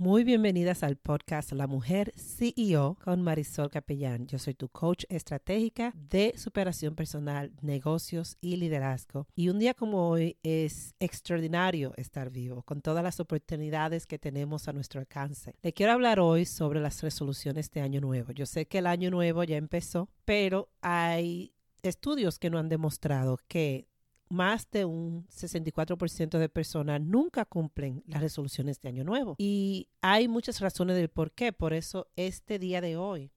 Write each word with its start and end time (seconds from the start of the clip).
Muy 0.00 0.24
bienvenidas 0.24 0.82
al 0.82 0.96
podcast 0.96 1.52
La 1.52 1.66
Mujer 1.66 2.14
CEO 2.16 2.96
con 3.04 3.20
Marisol 3.20 3.68
Capellán. 3.68 4.26
Yo 4.26 4.38
soy 4.38 4.54
tu 4.54 4.70
coach 4.70 5.04
estratégica 5.10 5.92
de 5.94 6.32
superación 6.38 6.94
personal, 6.94 7.52
negocios 7.60 8.38
y 8.40 8.56
liderazgo. 8.56 9.26
Y 9.34 9.50
un 9.50 9.58
día 9.58 9.74
como 9.74 10.08
hoy 10.08 10.38
es 10.42 10.94
extraordinario 11.00 11.92
estar 11.98 12.30
vivo 12.30 12.62
con 12.62 12.80
todas 12.80 13.04
las 13.04 13.20
oportunidades 13.20 14.06
que 14.06 14.18
tenemos 14.18 14.68
a 14.68 14.72
nuestro 14.72 15.00
alcance. 15.00 15.54
Le 15.60 15.74
quiero 15.74 15.92
hablar 15.92 16.18
hoy 16.18 16.46
sobre 16.46 16.80
las 16.80 17.02
resoluciones 17.02 17.70
de 17.70 17.82
año 17.82 18.00
nuevo. 18.00 18.32
Yo 18.32 18.46
sé 18.46 18.66
que 18.66 18.78
el 18.78 18.86
año 18.86 19.10
nuevo 19.10 19.44
ya 19.44 19.58
empezó, 19.58 20.08
pero 20.24 20.70
hay 20.80 21.52
estudios 21.82 22.38
que 22.38 22.48
no 22.48 22.58
han 22.58 22.70
demostrado 22.70 23.38
que 23.48 23.90
más 24.30 24.70
de 24.70 24.84
un 24.84 25.26
64% 25.28 26.38
de 26.38 26.48
personas 26.48 27.00
nunca 27.00 27.44
cumplen 27.44 28.02
las 28.06 28.22
resoluciones 28.22 28.80
de 28.80 28.88
Año 28.88 29.04
Nuevo. 29.04 29.34
Y 29.38 29.88
hay 30.00 30.28
muchas 30.28 30.60
razones 30.60 30.96
del 30.96 31.10
por 31.10 31.32
qué. 31.32 31.52
Por 31.52 31.74
eso 31.74 32.08
este 32.16 32.58
día 32.58 32.80
de 32.80 32.96
hoy 32.96 33.30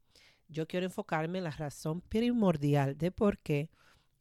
yo 0.48 0.68
quiero 0.68 0.86
enfocarme 0.86 1.40
en 1.40 1.46
la 1.46 1.52
razón 1.52 2.02
primordial 2.02 2.98
de 2.98 3.12
por 3.12 3.40
qué 3.40 3.70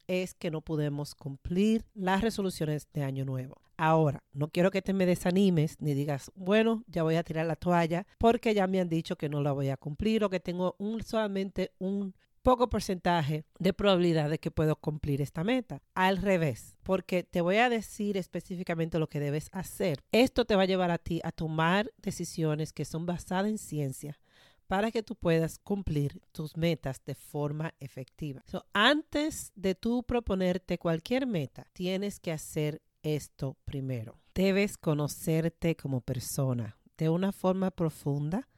es 0.09 0.35
que 0.35 0.51
no 0.51 0.63
podemos 0.63 1.15
cumplir 1.15 1.85
las 1.95 2.23
resoluciones 2.23 2.89
de 2.93 3.05
Año 3.05 3.25
Nuevo. 3.25 3.61
Ahora, 3.77 4.23
no 4.33 4.49
quiero 4.49 4.71
que 4.71 4.83
te 4.83 4.93
me 4.93 5.07
desanimes 5.07 5.81
ni 5.81 5.95
digas, 5.95 6.31
bueno, 6.35 6.85
ya 6.87 7.03
voy 7.03 7.17
a 7.17 7.23
tirar 7.23 7.47
la 7.47 7.57
toalla 7.57 8.07
porque 8.19 8.55
ya 8.55 8.67
me 8.67 8.81
han 8.81 8.89
dicho 8.89 9.17
que 9.17 9.29
no 9.29 9.43
la 9.43 9.53
voy 9.53 9.69
a 9.69 9.77
cumplir 9.77 10.25
o 10.25 10.31
que 10.31 10.41
tengo 10.41 10.77
un, 10.79 11.03
solamente 11.03 11.73
un 11.79 12.15
poco 12.43 12.69
porcentaje 12.69 13.45
de 13.59 13.73
probabilidad 13.73 14.29
de 14.29 14.39
que 14.39 14.51
puedo 14.51 14.77
cumplir 14.77 15.21
esta 15.23 15.45
meta. 15.45 15.83
Al 15.95 16.19
revés, 16.19 16.77
porque 16.83 17.23
te 17.23 17.41
voy 17.41 17.57
a 17.57 17.69
decir 17.69 18.17
específicamente 18.17 18.99
lo 18.99 19.09
que 19.09 19.21
debes 19.21 19.49
hacer. 19.53 20.03
Esto 20.13 20.45
te 20.45 20.57
va 20.57 20.63
a 20.63 20.67
llevar 20.67 20.91
a 20.91 20.99
ti 20.99 21.21
a 21.25 21.33
tomar 21.33 21.93
decisiones 21.99 22.73
que 22.73 22.85
son 22.85 23.07
basadas 23.07 23.47
en 23.47 23.59
ciencia 23.59 24.19
para 24.67 24.91
que 24.91 25.03
tú 25.03 25.17
puedas 25.17 25.59
cumplir 25.59 26.23
tus 26.33 26.57
metas 26.57 27.05
de 27.05 27.15
forma 27.15 27.75
efectiva. 27.79 28.43
antes 28.73 29.53
de 29.55 29.75
tú 29.75 30.03
proponerte 30.03 30.79
cualquier 30.79 31.27
meta, 31.27 31.67
tienes 31.75 32.19
que 32.19 32.33
hacer 32.33 32.83
esto 33.03 33.57
primero. 33.65 34.19
Debes 34.35 34.79
conocerte 34.79 35.77
como 35.77 36.01
persona 36.01 36.79
de 36.97 37.11
una 37.11 37.33
forma 37.33 37.71
profunda 37.71 38.49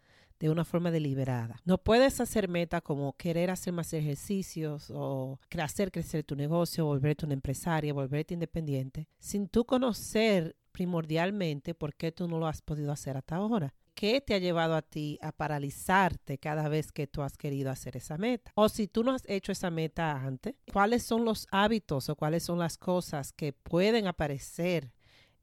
de 0.47 0.51
una 0.51 0.67
forma 0.67 0.91
deliberada. 0.91 1.59
No 1.65 1.79
puedes 1.79 2.21
hacer 2.21 2.49
meta 2.49 2.83
como 2.83 3.17
querer 3.17 3.51
hacer 3.51 3.73
más 3.73 3.95
ejercicios 3.95 4.91
o 4.95 5.41
hacer 5.59 5.91
crecer 5.91 6.23
tu 6.23 6.37
negocio, 6.37 6.85
volverte 6.85 7.25
una 7.25 7.33
empresaria, 7.33 7.95
volverte 7.95 8.35
independiente, 8.35 9.09
sin 9.19 9.49
tú 9.49 9.65
conocer 9.65 10.55
primordialmente 10.71 11.75
por 11.75 11.95
qué 11.95 12.13
tú 12.13 12.29
no 12.29 12.39
lo 12.39 12.47
has 12.47 12.61
podido 12.61 12.93
hacer 12.93 13.17
hasta 13.17 13.37
ahora. 13.37 13.73
¿Qué 13.95 14.21
te 14.21 14.35
ha 14.35 14.39
llevado 14.39 14.75
a 14.75 14.83
ti 14.83 15.19
a 15.23 15.33
paralizarte 15.33 16.37
cada 16.37 16.69
vez 16.69 16.93
que 16.93 17.07
tú 17.07 17.23
has 17.23 17.39
querido 17.39 17.71
hacer 17.71 17.97
esa 17.97 18.19
meta? 18.19 18.53
O 18.55 18.69
si 18.69 18.87
tú 18.87 19.03
no 19.03 19.13
has 19.13 19.23
hecho 19.27 19.51
esa 19.51 19.71
meta 19.71 20.13
antes, 20.27 20.57
¿cuáles 20.71 21.05
son 21.05 21.25
los 21.25 21.47
hábitos 21.53 22.11
o 22.11 22.17
cuáles 22.17 22.43
son 22.43 22.59
las 22.59 22.77
cosas 22.77 23.33
que 23.33 23.55
pueden 23.55 24.07
aparecer 24.09 24.93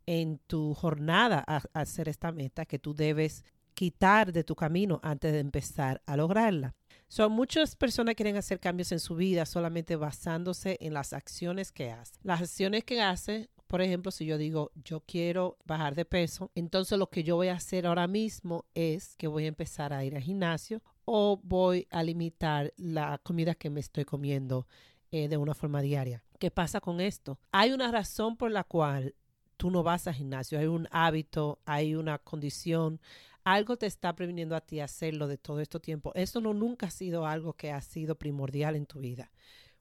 en 0.05 0.39
tu 0.45 0.73
jornada 0.73 1.43
a, 1.47 1.61
hacer 1.73 2.09
esta 2.09 2.31
meta 2.31 2.65
que 2.65 2.79
tú 2.79 2.93
debes 2.93 3.43
quitar 3.81 4.31
de 4.31 4.43
tu 4.43 4.55
camino 4.55 4.99
antes 5.01 5.33
de 5.33 5.39
empezar 5.39 6.03
a 6.05 6.15
lograrla. 6.15 6.75
Son 7.07 7.31
muchas 7.31 7.75
personas 7.75 8.13
quieren 8.13 8.37
hacer 8.37 8.59
cambios 8.59 8.91
en 8.91 8.99
su 8.99 9.15
vida 9.15 9.43
solamente 9.47 9.95
basándose 9.95 10.77
en 10.81 10.93
las 10.93 11.13
acciones 11.13 11.71
que 11.71 11.89
hacen. 11.89 12.19
Las 12.21 12.41
acciones 12.43 12.83
que 12.83 13.01
hace, 13.01 13.49
por 13.65 13.81
ejemplo, 13.81 14.11
si 14.11 14.27
yo 14.27 14.37
digo 14.37 14.71
yo 14.75 14.99
quiero 14.99 15.57
bajar 15.65 15.95
de 15.95 16.05
peso, 16.05 16.51
entonces 16.53 16.99
lo 16.99 17.09
que 17.09 17.23
yo 17.23 17.37
voy 17.37 17.47
a 17.47 17.55
hacer 17.55 17.87
ahora 17.87 18.05
mismo 18.05 18.65
es 18.75 19.15
que 19.15 19.25
voy 19.25 19.45
a 19.45 19.47
empezar 19.47 19.93
a 19.93 20.05
ir 20.05 20.15
al 20.15 20.21
gimnasio 20.21 20.83
o 21.03 21.41
voy 21.43 21.87
a 21.89 22.03
limitar 22.03 22.75
la 22.77 23.17
comida 23.23 23.55
que 23.55 23.71
me 23.71 23.79
estoy 23.79 24.05
comiendo 24.05 24.67
eh, 25.09 25.27
de 25.27 25.37
una 25.37 25.55
forma 25.55 25.81
diaria. 25.81 26.23
¿Qué 26.37 26.51
pasa 26.51 26.81
con 26.81 27.01
esto? 27.01 27.39
Hay 27.51 27.71
una 27.71 27.91
razón 27.91 28.37
por 28.37 28.51
la 28.51 28.63
cual 28.63 29.15
tú 29.61 29.69
no 29.69 29.83
vas 29.83 30.07
al 30.07 30.15
gimnasio, 30.15 30.57
hay 30.57 30.65
un 30.65 30.87
hábito, 30.89 31.59
hay 31.65 31.93
una 31.93 32.17
condición, 32.17 32.99
algo 33.43 33.77
te 33.77 33.85
está 33.85 34.15
previniendo 34.15 34.55
a 34.55 34.61
ti 34.61 34.79
hacerlo 34.79 35.27
de 35.27 35.37
todo 35.37 35.59
este 35.59 35.79
tiempo. 35.79 36.11
Eso 36.15 36.41
no 36.41 36.53
nunca 36.53 36.87
ha 36.87 36.91
sido 36.91 37.25
algo 37.25 37.53
que 37.53 37.71
ha 37.71 37.81
sido 37.81 38.15
primordial 38.15 38.75
en 38.75 38.85
tu 38.85 38.99
vida. 38.99 39.31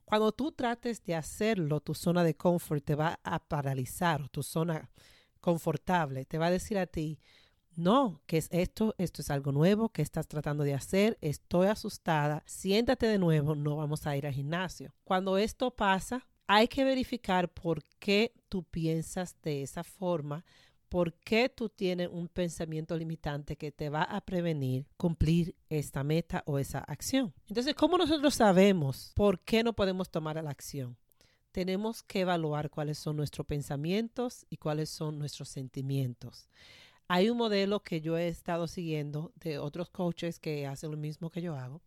Cuando 0.05 0.33
tú 0.33 0.53
trates 0.53 1.05
de 1.05 1.15
hacerlo, 1.15 1.81
tu 1.81 1.95
zona 1.95 2.25
de 2.25 2.35
confort 2.35 2.85
te 2.85 2.95
va 2.95 3.21
a 3.23 3.39
paralizar, 3.39 4.29
tu 4.29 4.43
zona 4.43 4.91
confortable 5.41 6.25
te 6.25 6.39
va 6.39 6.47
a 6.47 6.51
decir 6.51 6.79
a 6.79 6.87
ti, 6.87 7.21
no, 7.77 8.21
que 8.27 8.37
es 8.37 8.49
esto? 8.51 8.95
Esto 8.99 9.23
es 9.23 9.31
algo 9.31 9.53
nuevo 9.53 9.89
que 9.89 10.03
estás 10.03 10.27
tratando 10.27 10.65
de 10.65 10.75
hacer. 10.75 11.17
Estoy 11.21 11.69
asustada. 11.69 12.43
Siéntate 12.45 13.07
de 13.07 13.19
nuevo. 13.19 13.55
No 13.55 13.77
vamos 13.77 14.07
a 14.07 14.17
ir 14.17 14.27
al 14.27 14.35
gimnasio. 14.35 14.93
Cuando 15.05 15.39
esto 15.39 15.71
pasa, 15.71 16.27
hay 16.47 16.69
que 16.69 16.85
verificar 16.85 17.49
por 17.49 17.85
qué 17.99 18.35
tú 18.49 18.65
piensas 18.65 19.37
de 19.43 19.63
esa 19.63 19.85
forma 19.85 20.45
¿por 20.91 21.15
qué 21.15 21.49
tú 21.49 21.69
tienes 21.69 22.09
un 22.13 22.29
pensamiento 22.29 22.97
limitante 22.99 23.57
que 23.57 23.71
te 23.71 23.89
va 23.89 24.03
a 24.03 24.21
prevenir 24.21 24.87
cumplir 24.97 25.55
esta 25.71 26.05
meta 26.05 26.43
o 26.47 26.59
esa 26.59 26.81
acción? 26.81 27.33
Entonces, 27.49 27.75
¿cómo 27.75 27.97
nosotros 27.97 28.35
sabemos 28.35 29.13
por 29.15 29.41
qué 29.41 29.63
no 29.63 29.73
podemos 29.73 30.11
tomar 30.11 30.43
la 30.43 30.51
acción? 30.51 30.99
Tenemos 31.53 32.03
que 32.03 32.21
evaluar 32.21 32.71
cuáles 32.71 32.99
son 32.99 33.17
nuestros 33.17 33.47
pensamientos 33.47 34.45
y 34.51 34.57
cuáles 34.57 34.91
son 34.91 35.19
nuestros 35.19 35.49
sentimientos. 35.49 36.49
Hay 37.09 37.31
un 37.31 37.39
modelo 37.39 37.81
que 37.81 38.01
yo 38.01 38.19
he 38.19 38.29
estado 38.29 38.67
siguiendo 38.67 39.33
de 39.37 39.59
otros 39.59 39.91
coaches 39.91 40.39
que 40.39 40.67
hacen 40.67 40.91
lo 40.91 40.97
mismo 40.97 41.31
que 41.31 41.41
yo 41.41 41.57
hago. 41.57 41.81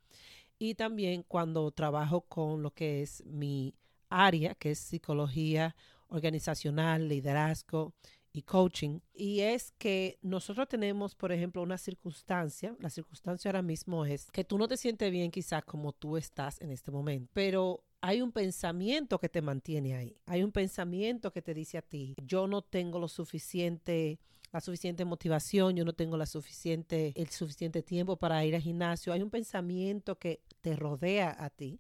Y 0.60 0.76
también 0.76 1.24
cuando 1.24 1.70
trabajo 1.72 2.22
con 2.22 2.62
lo 2.62 2.72
que 2.72 3.02
es 3.02 3.24
mi 3.26 3.76
área, 4.10 4.56
que 4.56 4.72
es 4.72 4.80
psicología 4.80 5.76
organizacional, 6.08 7.10
liderazgo 7.10 7.94
y 8.34 8.42
coaching. 8.42 9.00
Y 9.14 9.42
es 9.42 9.72
que 9.78 10.18
nosotros 10.22 10.68
tenemos, 10.68 11.16
por 11.16 11.32
ejemplo, 11.32 11.62
una 11.62 11.78
circunstancia. 11.78 12.76
La 12.80 12.90
circunstancia 12.90 13.50
ahora 13.50 13.62
mismo 13.62 14.06
es 14.06 14.30
que 14.32 14.44
tú 14.44 14.58
no 14.58 14.68
te 14.68 14.76
sientes 14.76 15.12
bien 15.12 15.32
quizás 15.32 15.64
como 15.64 15.94
tú 15.94 16.18
estás 16.18 16.60
en 16.60 16.72
este 16.72 16.92
momento, 16.92 17.30
pero 17.34 17.84
hay 18.02 18.22
un 18.22 18.32
pensamiento 18.32 19.20
que 19.20 19.30
te 19.30 19.42
mantiene 19.42 19.96
ahí. 19.96 20.18
Hay 20.26 20.44
un 20.44 20.52
pensamiento 20.52 21.32
que 21.32 21.42
te 21.42 21.54
dice 21.54 21.78
a 21.78 21.82
ti, 21.82 22.16
yo 22.26 22.48
no 22.48 22.62
tengo 22.62 23.00
lo 23.00 23.08
suficiente 23.08 24.20
la 24.52 24.62
suficiente 24.62 25.04
motivación, 25.04 25.76
yo 25.76 25.84
no 25.84 25.94
tengo 25.94 26.16
la 26.16 26.28
suficiente 26.28 27.12
el 27.16 27.30
suficiente 27.30 27.82
tiempo 27.82 28.18
para 28.18 28.46
ir 28.46 28.54
al 28.54 28.62
gimnasio. 28.62 29.12
Hay 29.12 29.24
un 29.24 29.32
pensamiento 29.32 30.20
que 30.20 30.44
te 30.62 30.76
rodea 30.76 31.36
a 31.40 31.50
ti 31.50 31.80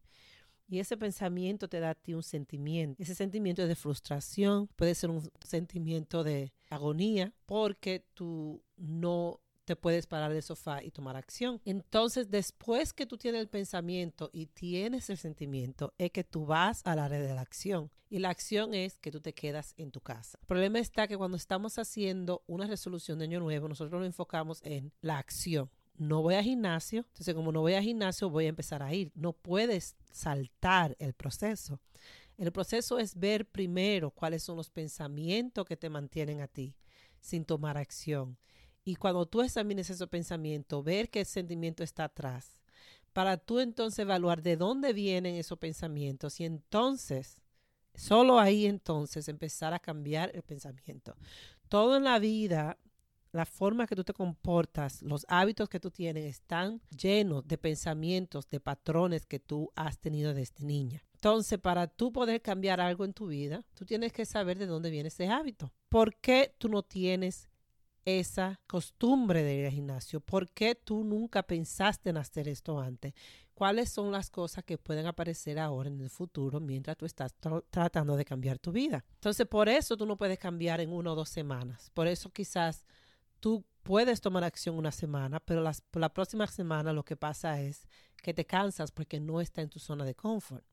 y 0.73 0.79
ese 0.79 0.97
pensamiento 0.97 1.67
te 1.67 1.79
da 1.79 1.91
a 1.91 1.95
ti 1.95 2.15
un 2.15 2.23
sentimiento. 2.23 3.01
Ese 3.01 3.13
sentimiento 3.13 3.61
es 3.61 3.67
de 3.67 3.75
frustración, 3.75 4.67
puede 4.75 4.95
ser 4.95 5.11
un 5.11 5.29
sentimiento 5.45 6.23
de 6.23 6.51
agonía, 6.69 7.31
porque 7.45 8.07
tú 8.15 8.63
no 8.75 9.39
te 9.65 9.75
puedes 9.75 10.07
parar 10.07 10.33
del 10.33 10.41
sofá 10.41 10.83
y 10.83 10.89
tomar 10.89 11.15
acción. 11.15 11.61
Entonces, 11.63 12.31
después 12.31 12.91
que 12.91 13.05
tú 13.05 13.17
tienes 13.17 13.41
el 13.41 13.49
pensamiento 13.49 14.31
y 14.33 14.47
tienes 14.47 15.11
el 15.11 15.17
sentimiento, 15.17 15.93
es 15.99 16.09
que 16.09 16.23
tú 16.23 16.47
vas 16.47 16.81
a 16.85 16.95
la 16.95 17.07
red 17.07 17.25
de 17.27 17.35
la 17.35 17.41
acción. 17.41 17.91
Y 18.09 18.17
la 18.17 18.29
acción 18.29 18.73
es 18.73 18.97
que 18.97 19.11
tú 19.11 19.21
te 19.21 19.33
quedas 19.33 19.75
en 19.77 19.91
tu 19.91 20.01
casa. 20.01 20.39
El 20.41 20.47
problema 20.47 20.79
está 20.79 21.07
que 21.07 21.17
cuando 21.17 21.37
estamos 21.37 21.77
haciendo 21.77 22.43
una 22.47 22.65
resolución 22.65 23.19
de 23.19 23.25
año 23.25 23.39
nuevo, 23.39 23.67
nosotros 23.67 23.99
nos 23.99 24.07
enfocamos 24.07 24.59
en 24.63 24.91
la 25.01 25.19
acción 25.19 25.69
no 25.95 26.21
voy 26.21 26.35
a 26.35 26.43
gimnasio, 26.43 27.05
entonces 27.07 27.33
como 27.35 27.51
no 27.51 27.61
voy 27.61 27.73
a 27.75 27.81
gimnasio 27.81 28.29
voy 28.29 28.45
a 28.45 28.49
empezar 28.49 28.81
a 28.81 28.93
ir. 28.93 29.11
No 29.15 29.33
puedes 29.33 29.95
saltar 30.11 30.95
el 30.99 31.13
proceso. 31.13 31.79
El 32.37 32.51
proceso 32.51 32.97
es 32.97 33.15
ver 33.15 33.45
primero 33.45 34.11
cuáles 34.11 34.43
son 34.43 34.57
los 34.57 34.69
pensamientos 34.69 35.65
que 35.65 35.77
te 35.77 35.89
mantienen 35.89 36.41
a 36.41 36.47
ti 36.47 36.75
sin 37.19 37.45
tomar 37.45 37.77
acción. 37.77 38.37
Y 38.83 38.95
cuando 38.95 39.25
tú 39.25 39.41
examines 39.41 39.89
esos 39.89 40.09
pensamientos, 40.09 40.83
ver 40.83 41.09
qué 41.09 41.23
sentimiento 41.23 41.83
está 41.83 42.05
atrás, 42.05 42.61
para 43.13 43.37
tú 43.37 43.59
entonces 43.59 43.99
evaluar 43.99 44.41
de 44.41 44.57
dónde 44.57 44.91
vienen 44.91 45.35
esos 45.35 45.57
pensamientos 45.59 46.39
y 46.39 46.45
entonces, 46.45 47.41
solo 47.93 48.39
ahí 48.39 48.65
entonces 48.65 49.29
empezar 49.29 49.73
a 49.73 49.79
cambiar 49.79 50.31
el 50.33 50.41
pensamiento. 50.41 51.15
Todo 51.69 51.95
en 51.95 52.03
la 52.03 52.19
vida 52.19 52.77
la 53.33 53.45
forma 53.45 53.87
que 53.87 53.95
tú 53.95 54.03
te 54.03 54.13
comportas, 54.13 55.01
los 55.01 55.25
hábitos 55.27 55.67
que 55.67 55.79
tú 55.79 55.89
tienes 55.89 56.25
están 56.25 56.81
llenos 56.95 57.45
de 57.47 57.57
pensamientos, 57.57 58.47
de 58.49 58.59
patrones 58.59 59.25
que 59.25 59.39
tú 59.39 59.71
has 59.75 59.97
tenido 59.97 60.33
desde 60.33 60.63
niña. 60.63 61.03
Entonces, 61.15 61.59
para 61.59 61.87
tú 61.87 62.13
poder 62.13 62.41
cambiar 62.41 62.79
algo 62.79 63.05
en 63.05 63.13
tu 63.13 63.27
vida, 63.27 63.65
tú 63.73 63.85
tienes 63.85 64.13
que 64.13 64.25
saber 64.25 64.59
de 64.59 64.67
dónde 64.67 64.91
viene 64.91 65.07
ese 65.07 65.27
hábito. 65.27 65.73
¿Por 65.89 66.15
qué 66.17 66.55
tú 66.57 66.69
no 66.69 66.83
tienes 66.83 67.49
esa 68.05 68.59
costumbre 68.67 69.41
de 69.41 69.55
ir 69.55 69.65
al 69.65 69.71
gimnasio? 69.71 70.19
¿Por 70.19 70.49
qué 70.49 70.75
tú 70.75 71.03
nunca 71.03 71.41
pensaste 71.41 72.11
en 72.11 72.17
hacer 72.17 72.47
esto 72.47 72.79
antes? 72.79 73.13
¿Cuáles 73.55 73.89
son 73.89 74.11
las 74.11 74.29
cosas 74.29 74.63
que 74.63 74.77
pueden 74.77 75.05
aparecer 75.05 75.57
ahora 75.57 75.89
en 75.89 76.01
el 76.01 76.09
futuro 76.09 76.59
mientras 76.59 76.97
tú 76.97 77.05
estás 77.05 77.33
tratando 77.69 78.15
de 78.15 78.25
cambiar 78.25 78.59
tu 78.59 78.71
vida? 78.71 79.05
Entonces, 79.15 79.47
por 79.47 79.69
eso 79.69 79.95
tú 79.95 80.05
no 80.05 80.17
puedes 80.17 80.37
cambiar 80.37 80.81
en 80.81 80.91
una 80.91 81.13
o 81.13 81.15
dos 81.15 81.29
semanas. 81.29 81.89
Por 81.93 82.07
eso 82.07 82.31
quizás 82.31 82.85
tú 83.43 83.65
puedes 83.83 84.21
tomar 84.21 84.45
acción 84.45 84.77
una 84.77 84.93
semana, 84.93 85.41
pero 85.41 85.61
la 85.61 86.13
próxima 86.13 86.47
semana 86.47 86.93
lo 86.93 87.03
que 87.03 87.17
pasa 87.17 87.59
es 87.59 87.89
que 88.21 88.33
te 88.33 88.45
cansas 88.45 88.89
porque 88.93 89.19
no 89.19 89.41
está 89.41 89.61
en 89.61 89.67
tu 89.67 89.79
zona 89.79 90.05
de 90.05 90.15
confort. 90.15 90.63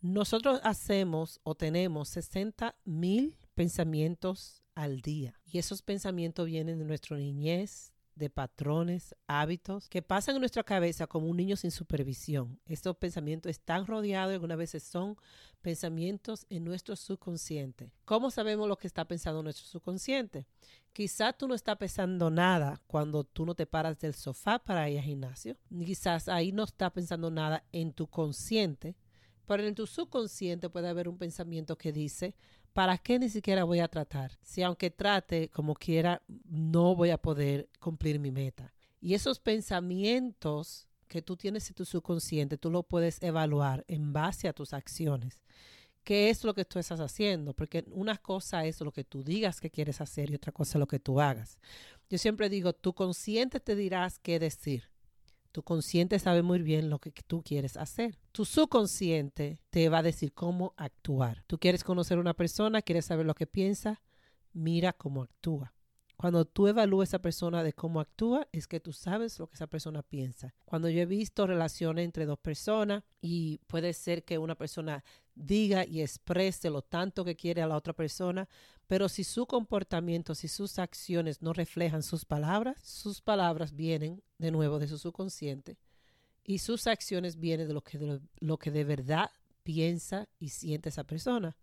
Nosotros 0.00 0.60
hacemos 0.64 1.38
o 1.44 1.54
tenemos 1.54 2.08
60 2.08 2.74
mil 2.84 3.38
pensamientos 3.54 4.60
al 4.74 5.02
día 5.02 5.40
y 5.44 5.58
esos 5.58 5.82
pensamientos 5.82 6.46
vienen 6.46 6.80
de 6.80 6.84
nuestra 6.84 7.16
niñez, 7.16 7.93
de 8.14 8.30
patrones, 8.30 9.14
hábitos 9.26 9.88
que 9.88 10.02
pasan 10.02 10.36
en 10.36 10.40
nuestra 10.40 10.62
cabeza 10.62 11.06
como 11.06 11.28
un 11.28 11.36
niño 11.36 11.56
sin 11.56 11.70
supervisión. 11.70 12.60
Estos 12.66 12.96
pensamientos 12.96 13.50
están 13.50 13.86
rodeados 13.86 14.32
y 14.32 14.34
algunas 14.34 14.58
veces 14.58 14.82
son 14.82 15.16
pensamientos 15.62 16.46
en 16.50 16.64
nuestro 16.64 16.96
subconsciente. 16.96 17.90
¿Cómo 18.04 18.30
sabemos 18.30 18.68
lo 18.68 18.76
que 18.76 18.86
está 18.86 19.04
pensando 19.06 19.42
nuestro 19.42 19.66
subconsciente? 19.66 20.46
Quizás 20.92 21.36
tú 21.36 21.48
no 21.48 21.54
estás 21.54 21.76
pensando 21.76 22.30
nada 22.30 22.80
cuando 22.86 23.24
tú 23.24 23.44
no 23.44 23.54
te 23.54 23.66
paras 23.66 23.98
del 23.98 24.14
sofá 24.14 24.58
para 24.58 24.88
ir 24.88 24.98
al 24.98 25.04
gimnasio. 25.04 25.56
Quizás 25.70 26.28
ahí 26.28 26.52
no 26.52 26.64
está 26.64 26.90
pensando 26.90 27.30
nada 27.30 27.64
en 27.72 27.92
tu 27.92 28.06
consciente, 28.06 28.96
pero 29.46 29.64
en 29.64 29.74
tu 29.74 29.86
subconsciente 29.86 30.70
puede 30.70 30.88
haber 30.88 31.08
un 31.08 31.18
pensamiento 31.18 31.76
que 31.76 31.92
dice, 31.92 32.34
¿para 32.74 32.98
qué 32.98 33.18
ni 33.18 33.30
siquiera 33.30 33.64
voy 33.64 33.78
a 33.78 33.88
tratar? 33.88 34.32
Si 34.42 34.62
aunque 34.62 34.90
trate 34.90 35.48
como 35.48 35.74
quiera, 35.74 36.22
no 36.44 36.94
voy 36.94 37.10
a 37.10 37.18
poder 37.18 37.70
cumplir 37.80 38.18
mi 38.18 38.30
meta. 38.30 38.74
Y 39.00 39.14
esos 39.14 39.38
pensamientos 39.38 40.88
que 41.06 41.22
tú 41.22 41.36
tienes 41.36 41.68
en 41.68 41.74
tu 41.76 41.84
subconsciente, 41.84 42.58
tú 42.58 42.70
lo 42.70 42.82
puedes 42.82 43.22
evaluar 43.22 43.84
en 43.86 44.12
base 44.12 44.48
a 44.48 44.52
tus 44.52 44.74
acciones. 44.74 45.42
¿Qué 46.02 46.28
es 46.28 46.44
lo 46.44 46.52
que 46.52 46.64
tú 46.64 46.78
estás 46.78 47.00
haciendo? 47.00 47.54
Porque 47.54 47.84
una 47.92 48.18
cosa 48.18 48.66
es 48.66 48.80
lo 48.80 48.92
que 48.92 49.04
tú 49.04 49.22
digas 49.22 49.60
que 49.60 49.70
quieres 49.70 50.00
hacer 50.00 50.30
y 50.30 50.34
otra 50.34 50.52
cosa 50.52 50.76
es 50.76 50.80
lo 50.80 50.86
que 50.86 50.98
tú 50.98 51.20
hagas. 51.20 51.58
Yo 52.10 52.18
siempre 52.18 52.48
digo, 52.48 52.72
tu 52.72 52.92
consciente 52.92 53.60
te 53.60 53.76
dirás 53.76 54.18
qué 54.18 54.38
decir. 54.38 54.90
Tu 55.54 55.62
consciente 55.62 56.18
sabe 56.18 56.42
muy 56.42 56.62
bien 56.62 56.90
lo 56.90 56.98
que 56.98 57.12
tú 57.12 57.40
quieres 57.44 57.76
hacer. 57.76 58.18
Tu 58.32 58.44
subconsciente 58.44 59.60
te 59.70 59.88
va 59.88 59.98
a 59.98 60.02
decir 60.02 60.32
cómo 60.32 60.74
actuar. 60.76 61.44
Tú 61.46 61.60
quieres 61.60 61.84
conocer 61.84 62.18
a 62.18 62.22
una 62.22 62.34
persona, 62.34 62.82
quieres 62.82 63.04
saber 63.04 63.24
lo 63.24 63.36
que 63.36 63.46
piensa, 63.46 64.02
mira 64.52 64.92
cómo 64.92 65.22
actúa. 65.22 65.72
Cuando 66.16 66.44
tú 66.44 66.66
evalúas 66.66 67.06
a 67.06 67.10
esa 67.10 67.22
persona 67.22 67.62
de 67.62 67.72
cómo 67.72 68.00
actúa, 68.00 68.48
es 68.50 68.66
que 68.66 68.80
tú 68.80 68.92
sabes 68.92 69.38
lo 69.38 69.46
que 69.46 69.54
esa 69.54 69.68
persona 69.68 70.02
piensa. 70.02 70.56
Cuando 70.64 70.88
yo 70.88 71.00
he 71.00 71.06
visto 71.06 71.46
relaciones 71.46 72.04
entre 72.04 72.26
dos 72.26 72.40
personas 72.40 73.04
y 73.20 73.58
puede 73.68 73.92
ser 73.92 74.24
que 74.24 74.38
una 74.38 74.56
persona 74.56 75.04
diga 75.34 75.84
y 75.84 76.00
exprese 76.00 76.70
lo 76.70 76.82
tanto 76.82 77.24
que 77.24 77.36
quiere 77.36 77.62
a 77.62 77.66
la 77.66 77.76
otra 77.76 77.92
persona, 77.92 78.48
pero 78.86 79.08
si 79.08 79.24
su 79.24 79.46
comportamiento, 79.46 80.34
si 80.34 80.48
sus 80.48 80.78
acciones 80.78 81.42
no 81.42 81.52
reflejan 81.52 82.02
sus 82.02 82.24
palabras, 82.24 82.76
sus 82.82 83.20
palabras 83.20 83.74
vienen 83.74 84.22
de 84.38 84.50
nuevo 84.50 84.78
de 84.78 84.88
su 84.88 84.98
subconsciente 84.98 85.78
y 86.44 86.58
sus 86.58 86.86
acciones 86.86 87.40
vienen 87.40 87.68
de 87.68 87.74
lo 87.74 87.82
que 88.58 88.70
de, 88.70 88.84
verdad 88.84 89.30
piensa 89.62 90.28
y 90.38 90.50
siente 90.50 90.90
esa 90.90 91.04
persona. 91.04 91.56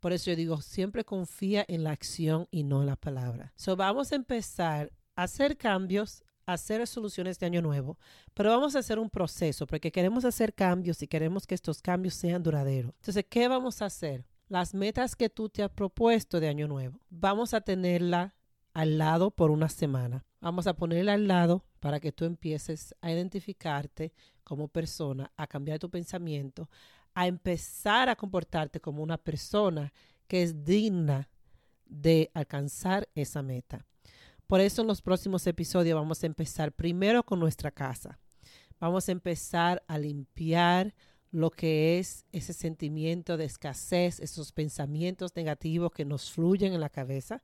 Por 0.00 0.12
eso 0.12 0.30
yo 0.30 0.36
digo, 0.36 0.60
siempre 0.62 1.04
confía 1.04 1.64
en 1.68 1.84
la 1.84 1.92
acción 1.92 2.48
y 2.50 2.64
no 2.64 2.80
en 2.80 2.86
la 2.86 2.96
palabra. 2.96 3.52
So 3.56 3.76
vamos 3.76 4.10
a 4.10 4.16
empezar 4.16 4.90
a 5.14 5.24
hacer 5.24 5.56
cambios, 5.56 6.24
hacer 6.46 6.80
resoluciones 6.80 7.38
de 7.38 7.46
año 7.46 7.62
nuevo, 7.62 7.98
pero 8.34 8.50
vamos 8.50 8.76
a 8.76 8.80
hacer 8.80 8.98
un 8.98 9.10
proceso 9.10 9.66
porque 9.66 9.92
queremos 9.92 10.24
hacer 10.24 10.54
cambios 10.54 11.02
y 11.02 11.08
queremos 11.08 11.46
que 11.46 11.54
estos 11.54 11.82
cambios 11.82 12.14
sean 12.14 12.42
duraderos. 12.42 12.92
Entonces, 12.96 13.24
¿qué 13.28 13.48
vamos 13.48 13.82
a 13.82 13.86
hacer? 13.86 14.24
las 14.52 14.74
metas 14.74 15.16
que 15.16 15.30
tú 15.30 15.48
te 15.48 15.62
has 15.62 15.70
propuesto 15.70 16.38
de 16.38 16.46
año 16.46 16.68
nuevo. 16.68 17.00
Vamos 17.08 17.54
a 17.54 17.62
tenerla 17.62 18.34
al 18.74 18.98
lado 18.98 19.30
por 19.30 19.50
una 19.50 19.70
semana. 19.70 20.26
Vamos 20.42 20.66
a 20.66 20.74
ponerla 20.76 21.14
al 21.14 21.26
lado 21.26 21.64
para 21.80 22.00
que 22.00 22.12
tú 22.12 22.26
empieces 22.26 22.94
a 23.00 23.10
identificarte 23.10 24.12
como 24.44 24.68
persona, 24.68 25.32
a 25.38 25.46
cambiar 25.46 25.78
tu 25.78 25.88
pensamiento, 25.88 26.68
a 27.14 27.26
empezar 27.26 28.10
a 28.10 28.16
comportarte 28.16 28.78
como 28.78 29.02
una 29.02 29.16
persona 29.16 29.90
que 30.26 30.42
es 30.42 30.62
digna 30.66 31.30
de 31.86 32.30
alcanzar 32.34 33.08
esa 33.14 33.40
meta. 33.40 33.86
Por 34.52 34.60
eso 34.60 34.82
en 34.82 34.88
los 34.88 35.00
próximos 35.00 35.46
episodios 35.46 35.98
vamos 35.98 36.22
a 36.22 36.26
empezar 36.26 36.72
primero 36.72 37.22
con 37.22 37.40
nuestra 37.40 37.70
casa. 37.70 38.18
Vamos 38.78 39.08
a 39.08 39.12
empezar 39.12 39.82
a 39.88 39.96
limpiar, 39.96 40.94
lo 41.30 41.48
que 41.48 41.98
es 41.98 42.26
ese 42.32 42.52
sentimiento 42.52 43.38
de 43.38 43.46
escasez, 43.46 44.20
esos 44.20 44.52
pensamientos 44.52 45.34
negativos 45.36 45.90
que 45.90 46.04
nos 46.04 46.30
fluyen 46.30 46.74
en 46.74 46.80
la 46.80 46.90
cabeza, 46.90 47.42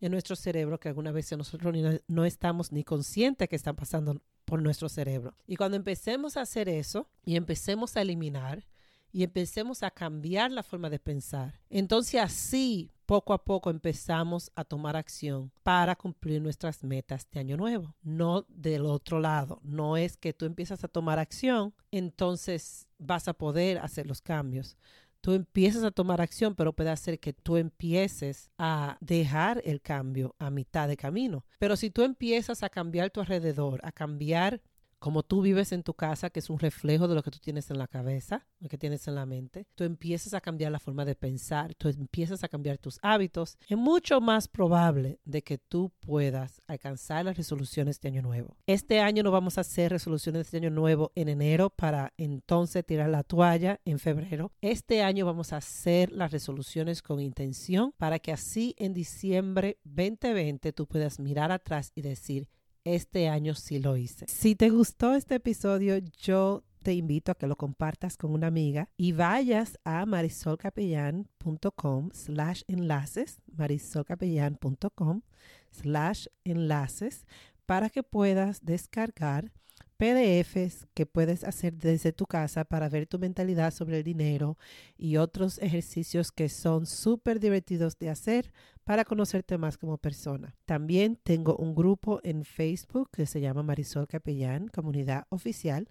en 0.00 0.12
nuestro 0.12 0.36
cerebro, 0.36 0.78
que 0.78 0.88
algunas 0.88 1.12
veces 1.12 1.36
nosotros 1.36 1.74
no 2.06 2.24
estamos 2.24 2.70
ni 2.70 2.84
conscientes 2.84 3.48
que 3.48 3.56
están 3.56 3.74
pasando 3.74 4.22
por 4.44 4.62
nuestro 4.62 4.88
cerebro. 4.88 5.34
Y 5.48 5.56
cuando 5.56 5.76
empecemos 5.76 6.36
a 6.36 6.42
hacer 6.42 6.68
eso 6.68 7.08
y 7.24 7.34
empecemos 7.34 7.96
a 7.96 8.02
eliminar 8.02 8.64
y 9.14 9.22
empecemos 9.22 9.84
a 9.84 9.92
cambiar 9.92 10.50
la 10.50 10.64
forma 10.64 10.90
de 10.90 10.98
pensar, 10.98 11.60
entonces 11.70 12.20
así 12.20 12.90
poco 13.06 13.32
a 13.32 13.44
poco 13.44 13.70
empezamos 13.70 14.50
a 14.56 14.64
tomar 14.64 14.96
acción 14.96 15.52
para 15.62 15.94
cumplir 15.94 16.42
nuestras 16.42 16.82
metas 16.82 17.28
de 17.30 17.38
año 17.38 17.56
nuevo, 17.56 17.94
no 18.02 18.44
del 18.48 18.86
otro 18.86 19.20
lado. 19.20 19.60
No 19.62 19.96
es 19.96 20.16
que 20.16 20.32
tú 20.32 20.46
empiezas 20.46 20.82
a 20.82 20.88
tomar 20.88 21.18
acción, 21.18 21.74
entonces 21.92 22.88
vas 22.98 23.28
a 23.28 23.34
poder 23.34 23.78
hacer 23.78 24.06
los 24.06 24.20
cambios. 24.20 24.76
Tú 25.20 25.32
empiezas 25.32 25.84
a 25.84 25.90
tomar 25.90 26.20
acción, 26.20 26.54
pero 26.54 26.74
puede 26.74 26.90
hacer 26.90 27.20
que 27.20 27.32
tú 27.32 27.56
empieces 27.56 28.50
a 28.58 28.98
dejar 29.00 29.62
el 29.64 29.80
cambio 29.80 30.34
a 30.38 30.50
mitad 30.50 30.88
de 30.88 30.96
camino. 30.96 31.46
Pero 31.58 31.76
si 31.76 31.90
tú 31.90 32.02
empiezas 32.02 32.62
a 32.62 32.68
cambiar 32.68 33.10
tu 33.10 33.20
alrededor, 33.20 33.80
a 33.84 33.92
cambiar 33.92 34.60
como 35.04 35.22
tú 35.22 35.42
vives 35.42 35.70
en 35.72 35.82
tu 35.82 35.92
casa, 35.92 36.30
que 36.30 36.38
es 36.38 36.48
un 36.48 36.58
reflejo 36.58 37.08
de 37.08 37.14
lo 37.14 37.22
que 37.22 37.30
tú 37.30 37.38
tienes 37.38 37.70
en 37.70 37.76
la 37.76 37.88
cabeza, 37.88 38.46
lo 38.58 38.70
que 38.70 38.78
tienes 38.78 39.06
en 39.06 39.16
la 39.16 39.26
mente, 39.26 39.66
tú 39.74 39.84
empiezas 39.84 40.32
a 40.32 40.40
cambiar 40.40 40.72
la 40.72 40.78
forma 40.78 41.04
de 41.04 41.14
pensar, 41.14 41.74
tú 41.74 41.88
empiezas 41.88 42.42
a 42.42 42.48
cambiar 42.48 42.78
tus 42.78 42.98
hábitos, 43.02 43.58
es 43.68 43.76
mucho 43.76 44.22
más 44.22 44.48
probable 44.48 45.20
de 45.26 45.42
que 45.42 45.58
tú 45.58 45.92
puedas 46.00 46.62
alcanzar 46.66 47.26
las 47.26 47.36
resoluciones 47.36 48.00
de 48.00 48.08
año 48.08 48.22
nuevo. 48.22 48.56
Este 48.66 49.00
año 49.00 49.22
no 49.22 49.30
vamos 49.30 49.58
a 49.58 49.60
hacer 49.60 49.92
resoluciones 49.92 50.50
de 50.50 50.56
año 50.56 50.70
nuevo 50.70 51.12
en 51.14 51.28
enero 51.28 51.68
para 51.68 52.14
entonces 52.16 52.86
tirar 52.86 53.10
la 53.10 53.24
toalla 53.24 53.82
en 53.84 53.98
febrero. 53.98 54.52
Este 54.62 55.02
año 55.02 55.26
vamos 55.26 55.52
a 55.52 55.58
hacer 55.58 56.12
las 56.12 56.32
resoluciones 56.32 57.02
con 57.02 57.20
intención 57.20 57.92
para 57.98 58.20
que 58.20 58.32
así 58.32 58.74
en 58.78 58.94
diciembre 58.94 59.76
2020 59.84 60.72
tú 60.72 60.86
puedas 60.86 61.20
mirar 61.20 61.52
atrás 61.52 61.92
y 61.94 62.00
decir, 62.00 62.48
este 62.84 63.28
año 63.28 63.54
sí 63.54 63.78
lo 63.78 63.96
hice. 63.96 64.26
Si 64.28 64.54
te 64.54 64.68
gustó 64.70 65.14
este 65.14 65.36
episodio, 65.36 65.96
yo 66.18 66.64
te 66.82 66.92
invito 66.92 67.32
a 67.32 67.34
que 67.34 67.46
lo 67.46 67.56
compartas 67.56 68.18
con 68.18 68.32
una 68.32 68.46
amiga 68.46 68.90
y 68.96 69.12
vayas 69.12 69.78
a 69.84 70.04
marisolcapellan.com 70.04 72.10
slash 72.12 72.62
enlaces, 72.68 73.40
marisolcapellan.com 73.56 75.22
slash 75.70 76.26
enlaces 76.44 77.24
para 77.64 77.88
que 77.88 78.02
puedas 78.02 78.64
descargar 78.64 79.50
PDFs 79.96 80.86
que 80.94 81.06
puedes 81.06 81.44
hacer 81.44 81.74
desde 81.74 82.12
tu 82.12 82.26
casa 82.26 82.64
para 82.64 82.88
ver 82.88 83.06
tu 83.06 83.18
mentalidad 83.18 83.72
sobre 83.72 83.98
el 83.98 84.04
dinero 84.04 84.58
y 84.96 85.16
otros 85.16 85.58
ejercicios 85.58 86.32
que 86.32 86.48
son 86.48 86.86
súper 86.86 87.40
divertidos 87.40 87.98
de 87.98 88.10
hacer 88.10 88.52
para 88.84 89.04
conocerte 89.04 89.56
más 89.58 89.78
como 89.78 89.98
persona. 89.98 90.54
También 90.66 91.18
tengo 91.22 91.56
un 91.56 91.74
grupo 91.74 92.20
en 92.22 92.44
Facebook 92.44 93.10
que 93.12 93.26
se 93.26 93.40
llama 93.40 93.62
Marisol 93.62 94.08
Capellán, 94.08 94.68
comunidad 94.68 95.26
oficial, 95.30 95.88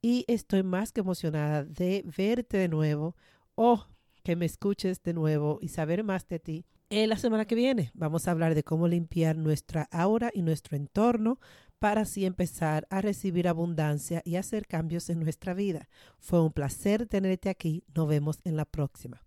y 0.00 0.24
estoy 0.28 0.62
más 0.62 0.92
que 0.92 1.00
emocionada 1.00 1.64
de 1.64 2.04
verte 2.16 2.56
de 2.56 2.68
nuevo 2.68 3.16
o 3.54 3.86
que 4.22 4.36
me 4.36 4.46
escuches 4.46 5.02
de 5.02 5.14
nuevo 5.14 5.58
y 5.60 5.68
saber 5.68 6.04
más 6.04 6.26
de 6.28 6.38
ti. 6.38 6.64
En 6.90 7.08
la 7.08 7.16
semana 7.16 7.46
que 7.46 7.54
viene 7.54 7.90
vamos 7.94 8.28
a 8.28 8.32
hablar 8.32 8.54
de 8.54 8.64
cómo 8.64 8.86
limpiar 8.86 9.36
nuestra 9.36 9.88
aura 9.90 10.30
y 10.34 10.42
nuestro 10.42 10.76
entorno 10.76 11.38
para 11.82 12.02
así 12.02 12.24
empezar 12.26 12.86
a 12.90 13.00
recibir 13.00 13.48
abundancia 13.48 14.22
y 14.24 14.36
hacer 14.36 14.68
cambios 14.68 15.10
en 15.10 15.18
nuestra 15.18 15.52
vida. 15.52 15.88
Fue 16.20 16.40
un 16.40 16.52
placer 16.52 17.08
tenerte 17.08 17.48
aquí. 17.48 17.82
Nos 17.92 18.06
vemos 18.06 18.38
en 18.44 18.56
la 18.56 18.64
próxima. 18.64 19.20